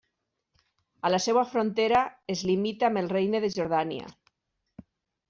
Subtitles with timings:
[1.09, 1.99] A la seva frontera
[2.37, 4.09] est limita amb el Regne de Jordània.